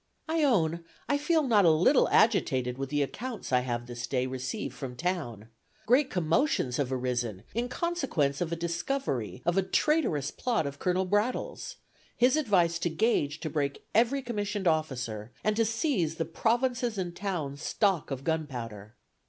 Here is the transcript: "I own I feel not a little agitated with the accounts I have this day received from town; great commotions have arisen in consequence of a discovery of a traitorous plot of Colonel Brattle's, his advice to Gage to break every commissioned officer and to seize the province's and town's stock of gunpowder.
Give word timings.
"I 0.27 0.41
own 0.43 0.83
I 1.07 1.19
feel 1.19 1.43
not 1.43 1.63
a 1.63 1.69
little 1.69 2.09
agitated 2.09 2.75
with 2.79 2.89
the 2.89 3.03
accounts 3.03 3.51
I 3.51 3.59
have 3.59 3.85
this 3.85 4.07
day 4.07 4.25
received 4.25 4.73
from 4.73 4.95
town; 4.95 5.49
great 5.85 6.09
commotions 6.09 6.77
have 6.77 6.91
arisen 6.91 7.43
in 7.53 7.69
consequence 7.69 8.41
of 8.41 8.51
a 8.51 8.55
discovery 8.55 9.43
of 9.45 9.57
a 9.57 9.61
traitorous 9.61 10.31
plot 10.31 10.65
of 10.65 10.79
Colonel 10.79 11.05
Brattle's, 11.05 11.75
his 12.17 12.35
advice 12.35 12.79
to 12.79 12.89
Gage 12.89 13.41
to 13.41 13.49
break 13.51 13.85
every 13.93 14.23
commissioned 14.23 14.67
officer 14.67 15.31
and 15.43 15.55
to 15.55 15.65
seize 15.65 16.15
the 16.15 16.25
province's 16.25 16.97
and 16.97 17.15
town's 17.15 17.61
stock 17.61 18.09
of 18.09 18.23
gunpowder. 18.23 18.95